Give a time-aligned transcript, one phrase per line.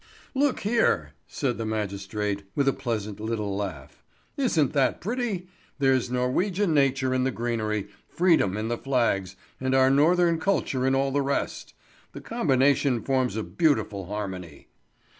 [0.33, 4.03] "Look here!" said the magistrate, with a pleasant little laugh.
[4.35, 5.47] "Isn't that pretty?
[5.77, 10.95] There's Norwegian nature in the greenery, freedom in the flags, and our northern culture in
[10.95, 11.75] all the rest.
[12.13, 14.69] The combination forms a beautiful harmony."